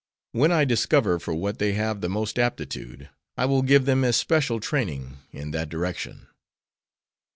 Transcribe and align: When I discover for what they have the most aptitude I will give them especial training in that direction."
When 0.31 0.51
I 0.51 0.65
discover 0.65 1.19
for 1.19 1.35
what 1.35 1.59
they 1.59 1.73
have 1.73 2.01
the 2.01 2.09
most 2.09 2.39
aptitude 2.39 3.09
I 3.37 3.45
will 3.45 3.61
give 3.61 3.85
them 3.85 4.03
especial 4.03 4.59
training 4.59 5.19
in 5.31 5.51
that 5.51 5.69
direction." 5.69 6.25